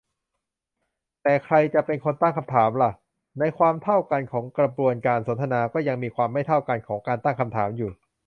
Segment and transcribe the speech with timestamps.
[1.23, 2.91] แต่ใครจะเป็นคนตั้งคำถามล่ะ?
[3.39, 7.91] ในความเท่ากันของกระบวนการสนทนา ก็ยังมีความไม่เท่ากันของการตั้งคำถามอยู่